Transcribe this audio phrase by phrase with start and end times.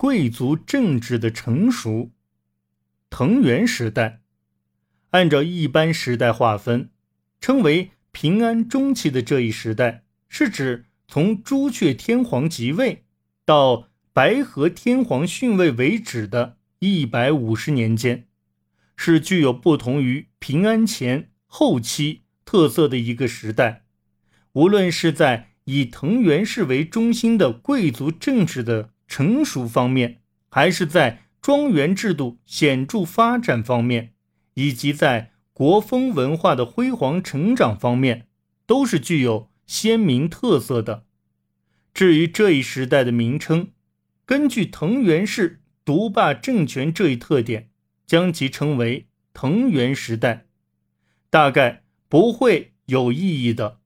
[0.00, 2.10] 贵族政治的成熟。
[3.10, 4.22] 藤原时代，
[5.10, 6.88] 按照一般时代划分，
[7.38, 13.04] 称为平安中期的这一时代，是指从朱雀天皇即位
[13.44, 18.26] 到白河天皇逊位为止的一百五十年间，
[18.96, 23.84] 是具有不同于平安前后期特色的一个时代。
[24.52, 34.14] 无论是在以藤原氏为中心的贵族政治的成熟方面，还是在庄园制度显著发展方面，
[34.54, 38.28] 以及在国风文化的辉煌成长方面，
[38.66, 41.06] 都是具有鲜明特色的。
[41.92, 43.72] 至于这一时代的名称，
[44.24, 47.70] 根据藤原氏独霸政权这一特点，
[48.06, 50.46] 将其称为藤原时代，
[51.28, 53.79] 大概不会有异议的。